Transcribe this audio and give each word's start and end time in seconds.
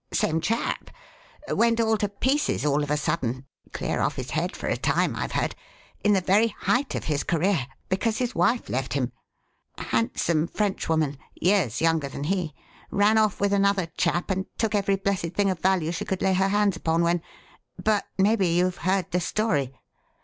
"Same 0.11 0.41
chap. 0.41 0.89
Went 1.49 1.79
all 1.79 1.95
to 1.95 2.09
pieces 2.09 2.65
all 2.65 2.81
of 2.81 2.89
a 2.89 2.97
sudden 2.97 3.45
clear 3.71 4.01
off 4.01 4.15
his 4.15 4.31
head 4.31 4.55
for 4.57 4.65
a 4.67 4.75
time, 4.75 5.15
I've 5.15 5.33
heard 5.33 5.53
in 6.03 6.13
the 6.13 6.21
very 6.21 6.47
height 6.47 6.95
of 6.95 7.03
his 7.03 7.23
career, 7.23 7.67
because 7.87 8.17
his 8.17 8.33
wife 8.33 8.67
left 8.67 8.93
him. 8.93 9.11
Handsome 9.77 10.47
French 10.47 10.89
woman 10.89 11.19
years 11.39 11.81
younger 11.81 12.09
than 12.09 12.23
he 12.23 12.55
ran 12.89 13.19
off 13.19 13.39
with 13.39 13.53
another 13.53 13.85
chap 13.95 14.31
and 14.31 14.47
took 14.57 14.73
every 14.73 14.95
blessed 14.95 15.33
thing 15.35 15.51
of 15.51 15.59
value 15.59 15.91
she 15.91 16.03
could 16.05 16.23
lay 16.23 16.33
her 16.33 16.47
hands 16.47 16.75
upon 16.75 17.03
when 17.03 17.21
but 17.77 18.05
maybe 18.17 18.47
you've 18.47 18.77
heard 18.77 19.11
the 19.11 19.19
story?" 19.19 19.71